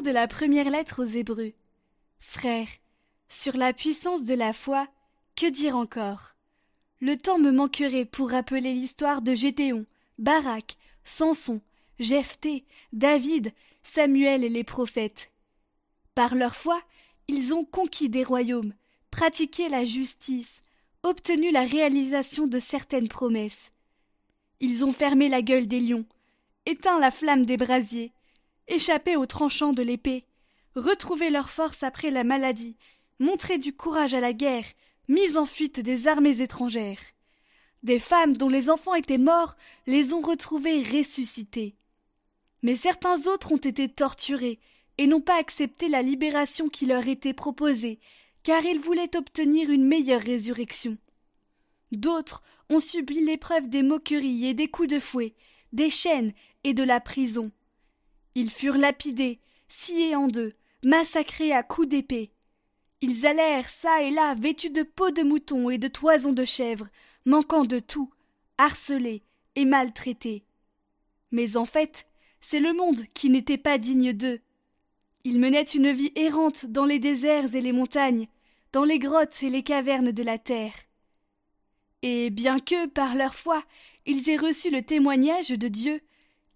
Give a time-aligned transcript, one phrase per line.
[0.00, 1.52] De la première lettre aux Hébreux.
[2.18, 2.66] Frères,
[3.28, 4.88] sur la puissance de la foi,
[5.36, 6.34] que dire encore?
[7.00, 9.84] Le temps me manquerait pour rappeler l'histoire de Gédéon,
[10.18, 11.60] Barak, Samson,
[11.98, 12.64] Jephthé,
[12.94, 13.52] David,
[13.82, 15.30] Samuel et les prophètes.
[16.14, 16.80] Par leur foi,
[17.28, 18.72] ils ont conquis des royaumes,
[19.10, 20.62] pratiqué la justice,
[21.02, 23.70] obtenu la réalisation de certaines promesses.
[24.58, 26.06] Ils ont fermé la gueule des lions,
[26.64, 28.12] éteint la flamme des brasiers,
[28.68, 30.24] échappé aux tranchants de l'épée,
[30.74, 32.76] retrouvé leur force après la maladie,
[33.18, 34.64] montré du courage à la guerre,
[35.08, 37.00] mis en fuite des armées étrangères.
[37.82, 41.74] Des femmes dont les enfants étaient morts les ont retrouvés ressuscités.
[42.62, 44.60] Mais certains autres ont été torturés
[44.98, 47.98] et n'ont pas accepté la libération qui leur était proposée,
[48.44, 50.96] car ils voulaient obtenir une meilleure résurrection.
[51.90, 55.34] D'autres ont subi l'épreuve des moqueries et des coups de fouet,
[55.72, 56.32] des chaînes
[56.64, 57.50] et de la prison.
[58.34, 62.32] Ils furent lapidés, sciés en deux, massacrés à coups d'épée.
[63.00, 66.88] Ils allèrent çà et là vêtus de peaux de mouton et de toisons de chèvre,
[67.24, 68.10] manquant de tout,
[68.58, 69.22] harcelés
[69.56, 70.44] et maltraités.
[71.30, 72.06] Mais en fait,
[72.40, 74.40] c'est le monde qui n'était pas digne d'eux.
[75.24, 78.28] Ils menaient une vie errante dans les déserts et les montagnes,
[78.72, 80.74] dans les grottes et les cavernes de la terre.
[82.02, 83.62] Et bien que, par leur foi,
[84.06, 86.00] ils aient reçu le témoignage de Dieu,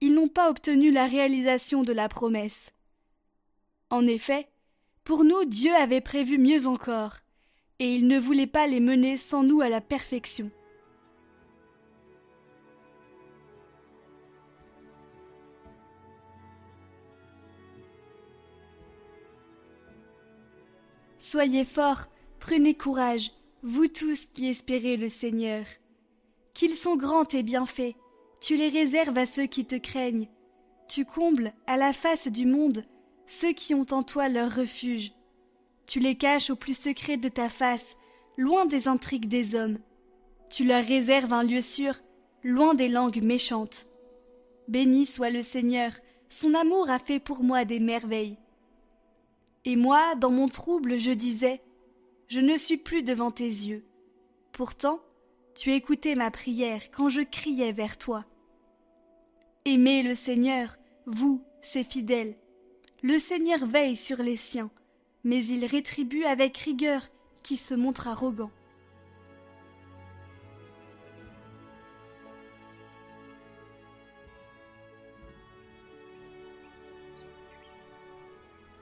[0.01, 2.71] ils n'ont pas obtenu la réalisation de la promesse.
[3.91, 4.49] En effet,
[5.05, 7.17] pour nous Dieu avait prévu mieux encore,
[7.79, 10.51] et il ne voulait pas les mener sans nous à la perfection.
[21.19, 22.05] Soyez forts,
[22.39, 23.33] prenez courage,
[23.63, 25.65] vous tous qui espérez le Seigneur.
[26.55, 27.97] Qu'ils sont grands et bien faits,
[28.41, 30.29] tu les réserves à ceux qui te craignent.
[30.89, 32.85] Tu combles, à la face du monde,
[33.27, 35.13] ceux qui ont en toi leur refuge.
[35.87, 37.97] Tu les caches au plus secret de ta face,
[38.37, 39.79] loin des intrigues des hommes.
[40.51, 41.95] Tu leur réserves un lieu sûr,
[42.43, 43.87] loin des langues méchantes.
[44.69, 45.93] Béni soit le Seigneur,
[46.29, 48.39] son amour a fait pour moi des merveilles.
[49.65, 51.61] Et moi, dans mon trouble, je disais,
[52.29, 53.85] Je ne suis plus devant tes yeux.
[54.53, 55.01] Pourtant,
[55.57, 58.25] tu écoutais ma prière quand je criais vers toi.
[59.65, 62.37] Aimez le Seigneur, vous, ses fidèles.
[63.03, 64.71] Le Seigneur veille sur les siens,
[65.25, 67.09] mais il rétribue avec rigueur
[67.43, 68.51] qui se montre arrogant.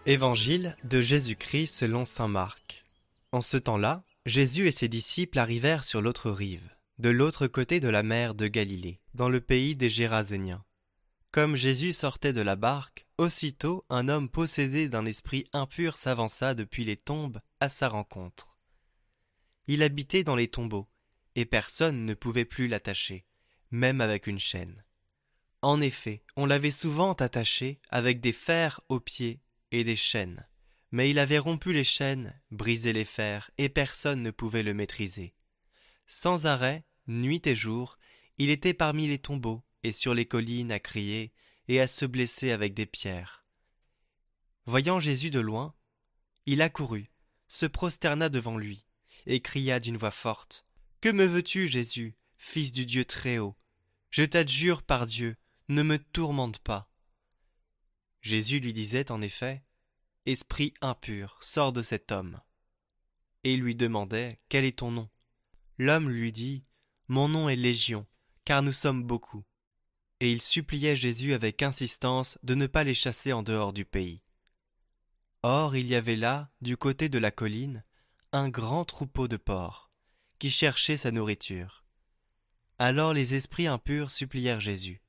[0.07, 2.85] Évangile de Jésus-Christ selon saint Marc.
[3.33, 6.67] En ce temps-là, Jésus et ses disciples arrivèrent sur l'autre rive,
[6.99, 10.65] de l'autre côté de la mer de Galilée, dans le pays des Géraséniens.
[11.31, 16.85] Comme Jésus sortait de la barque, aussitôt un homme possédé d'un esprit impur s'avança depuis
[16.85, 18.57] les tombes à sa rencontre.
[19.67, 20.89] Il habitait dans les tombeaux,
[21.35, 23.27] et personne ne pouvait plus l'attacher,
[23.71, 24.85] même avec une chaîne.
[25.61, 30.47] En effet, on l'avait souvent attaché avec des fers aux pieds et des chaînes
[30.95, 35.35] mais il avait rompu les chaînes, brisé les fers, et personne ne pouvait le maîtriser.
[36.07, 37.99] Sans arrêt, nuit et jour,
[38.39, 41.33] il était parmi les tombeaux et sur les collines à crier
[41.67, 43.45] et à se blesser avec des pierres.
[44.67, 45.75] Voyant Jésus de loin,
[46.47, 47.11] il accourut,
[47.49, 48.87] se prosterna devant lui,
[49.27, 50.65] et cria d'une voix forte.
[51.01, 53.57] Que me veux-tu, Jésus, fils du Dieu très-haut
[54.11, 55.35] Je t'adjure par Dieu,
[55.67, 56.89] ne me tourmente pas.
[58.23, 59.65] Jésus lui disait en effet
[60.27, 62.41] Esprit impur, sors de cet homme.
[63.43, 65.11] Et il lui demandait Quel est ton nom?
[65.77, 66.65] L'homme lui dit
[67.09, 68.07] Mon nom est Légion,
[68.47, 69.45] car nous sommes beaucoup.
[70.21, 74.23] Et il suppliait Jésus avec insistance de ne pas les chasser en dehors du pays.
[75.43, 77.85] Or il y avait là, du côté de la colline,
[78.33, 79.91] un grand troupeau de porcs,
[80.39, 81.85] qui cherchait sa nourriture.
[82.79, 85.03] Alors les esprits impurs supplièrent Jésus.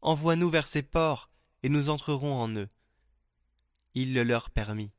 [0.00, 1.28] Envoie-nous vers ces porcs,
[1.62, 2.68] et nous entrerons en eux
[3.94, 4.92] il le leur permit.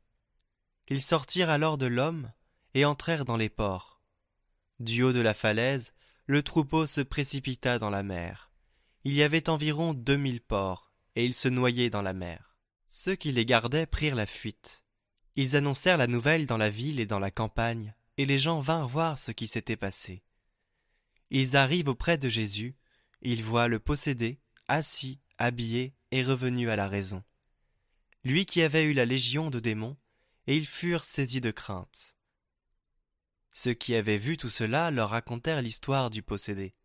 [0.87, 2.31] Ils sortirent alors de l'homme
[2.73, 4.01] et entrèrent dans les ports.
[4.79, 5.93] Du haut de la falaise,
[6.25, 8.51] le troupeau se précipita dans la mer.
[9.03, 12.57] Il y avait environ deux mille porcs, et ils se noyaient dans la mer.
[12.87, 14.83] Ceux qui les gardaient prirent la fuite.
[15.35, 18.87] Ils annoncèrent la nouvelle dans la ville et dans la campagne, et les gens vinrent
[18.87, 20.23] voir ce qui s'était passé.
[21.29, 22.75] Ils arrivent auprès de Jésus,
[23.21, 27.23] ils voient le possédé, assis, habillé et revenu à la raison
[28.29, 29.97] lui qui avait eu la légion de démons,
[30.45, 32.15] et ils furent saisis de crainte.
[33.51, 36.75] Ceux qui avaient vu tout cela leur racontèrent l'histoire du possédé,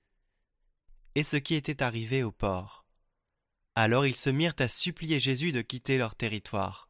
[1.15, 2.87] et ce qui était arrivé au port.
[3.75, 6.89] Alors ils se mirent à supplier Jésus de quitter leur territoire.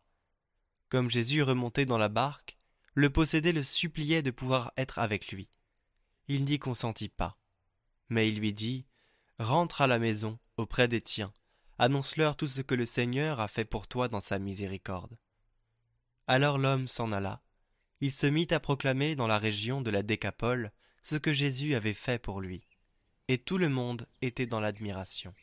[0.89, 2.57] Comme Jésus remontait dans la barque,
[2.95, 5.49] le possédé le suppliait de pouvoir être avec lui.
[6.29, 7.37] Il n'y consentit pas.
[8.09, 8.87] Mais il lui dit
[9.41, 11.33] Rentre à la maison, auprès des tiens,
[11.79, 15.17] annonce-leur tout ce que le Seigneur a fait pour toi dans sa miséricorde.
[16.27, 17.43] Alors l'homme s'en alla.
[18.01, 20.73] Il se mit à proclamer dans la région de la Décapole
[21.03, 22.67] ce que Jésus avait fait pour lui.
[23.29, 25.35] Et tout le monde était dans l'admiration.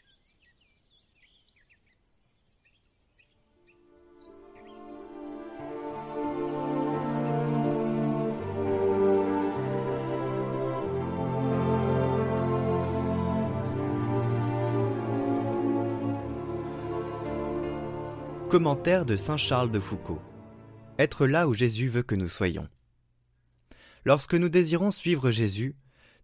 [18.51, 20.21] Commentaire de Saint Charles de Foucault.
[20.99, 22.67] Être là où Jésus veut que nous soyons.
[24.03, 25.77] Lorsque nous désirons suivre Jésus,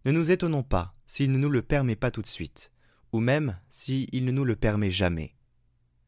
[0.04, 2.70] ne nous étonnons pas s'il ne nous le permet pas tout de suite,
[3.12, 5.36] ou même s'il ne nous le permet jamais.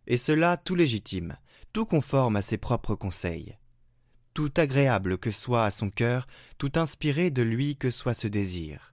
[0.07, 1.39] Et cela tout légitime,
[1.73, 3.57] tout conforme à ses propres conseils.
[4.35, 6.27] Tout agréable que soit à son cœur,
[6.59, 8.93] tout inspiré de lui que soit ce désir.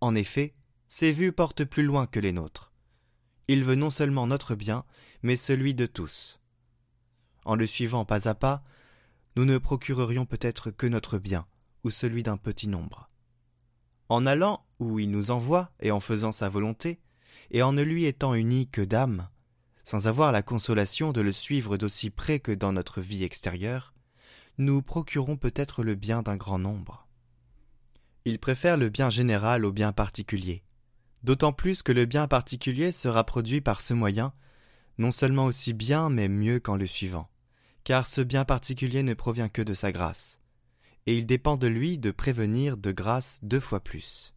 [0.00, 0.56] En effet,
[0.88, 2.72] ses vues portent plus loin que les nôtres.
[3.46, 4.84] Il veut non seulement notre bien,
[5.22, 6.39] mais celui de tous.
[7.44, 8.62] En le suivant pas à pas,
[9.36, 11.46] nous ne procurerions peut-être que notre bien,
[11.84, 13.08] ou celui d'un petit nombre.
[14.08, 17.00] En allant où il nous envoie et en faisant sa volonté,
[17.50, 19.28] et en ne lui étant unis que d'âme,
[19.84, 23.94] sans avoir la consolation de le suivre d'aussi près que dans notre vie extérieure,
[24.58, 27.06] nous procurons peut-être le bien d'un grand nombre.
[28.24, 30.62] Il préfère le bien général au bien particulier,
[31.22, 34.32] d'autant plus que le bien particulier sera produit par ce moyen
[35.00, 37.30] non seulement aussi bien, mais mieux qu'en le suivant,
[37.84, 40.40] car ce bien particulier ne provient que de sa grâce,
[41.06, 44.34] et il dépend de lui de prévenir de grâce deux fois plus,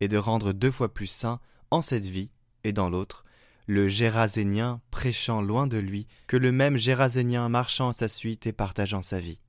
[0.00, 1.40] et de rendre deux fois plus saint
[1.72, 2.30] en cette vie
[2.62, 3.24] et dans l'autre,
[3.66, 8.52] le Gérasénien prêchant loin de lui que le même Gérasénien marchant à sa suite et
[8.52, 9.40] partageant sa vie.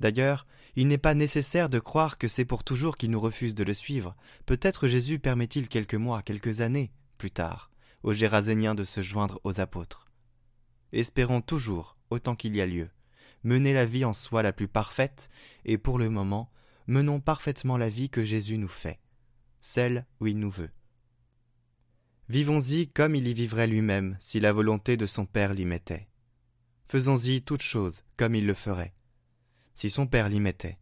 [0.00, 3.64] D'ailleurs, il n'est pas nécessaire de croire que c'est pour toujours qu'il nous refuse de
[3.64, 4.16] le suivre.
[4.46, 7.70] Peut-être Jésus permet-il quelques mois, quelques années plus tard,
[8.02, 10.06] aux Géraséniens de se joindre aux apôtres.
[10.92, 12.90] Espérons toujours, autant qu'il y a lieu,
[13.44, 15.30] mener la vie en soi la plus parfaite,
[15.64, 16.50] et pour le moment,
[16.86, 19.00] menons parfaitement la vie que Jésus nous fait,
[19.60, 20.70] celle où il nous veut.
[22.28, 26.08] Vivons-y comme il y vivrait lui-même si la volonté de son Père l'y mettait.
[26.88, 28.94] Faisons-y toutes choses comme il le ferait,
[29.74, 30.78] si son Père l'y mettait.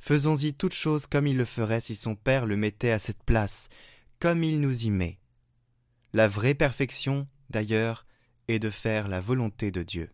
[0.00, 3.68] Faisons-y toutes choses comme il le ferait si son Père le mettait à cette place,
[4.20, 5.18] comme il nous y met.
[6.14, 8.06] La vraie perfection, d'ailleurs,
[8.46, 10.10] est de faire la volonté de Dieu.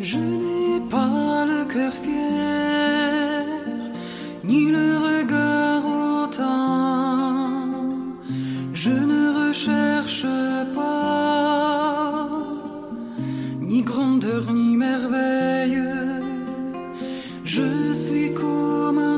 [0.00, 2.21] Je n'ai pas le cœur fier,
[17.54, 19.11] Je suis comme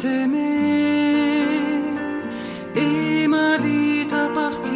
[0.00, 1.82] t'aimer
[2.76, 4.70] et ma vie t'appartient.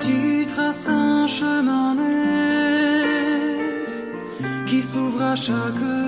[0.00, 3.90] Tu traces un chemin neuf
[4.66, 6.01] qui s'ouvre à chaque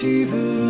[0.00, 0.69] ce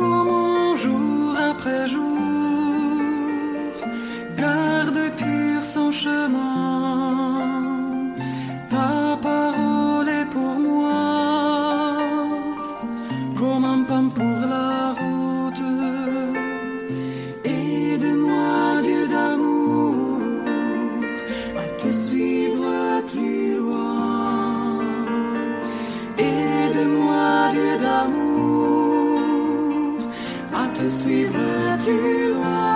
[0.00, 2.18] comment jour après jour
[4.40, 6.79] garde pur son chemin.
[30.80, 32.69] que suivra plus loin.